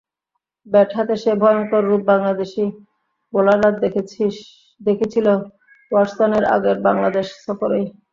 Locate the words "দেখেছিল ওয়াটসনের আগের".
4.81-6.77